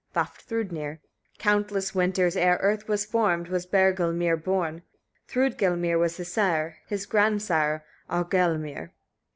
Vafthrûdnir. 0.15 0.97
29. 0.97 0.99
Countless 1.37 1.93
winters, 1.93 2.35
ere 2.35 2.57
earth 2.63 2.87
was 2.87 3.05
formed, 3.05 3.49
was 3.49 3.67
Bergelmir 3.67 4.35
born; 4.35 4.81
Thrûdgelmir 5.29 5.99
was 5.99 6.17
his 6.17 6.33
sire, 6.33 6.79
his 6.87 7.05
grandsire 7.05 7.85
Aurgelmir. 8.09 8.93